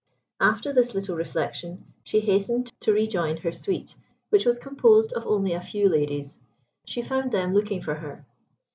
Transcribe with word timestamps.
After 0.39 0.73
this 0.73 0.95
little 0.95 1.15
reflection, 1.15 1.93
she 2.01 2.21
hastened 2.21 2.71
to 2.79 2.91
rejoin 2.91 3.37
her 3.37 3.51
suite, 3.51 3.93
which 4.29 4.47
was 4.47 4.57
composed 4.57 5.13
of 5.13 5.27
only 5.27 5.53
a 5.53 5.61
few 5.61 5.87
ladies. 5.89 6.39
She 6.87 7.03
found 7.03 7.31
them 7.31 7.53
looking 7.53 7.83
for 7.83 7.93
her. 7.93 8.25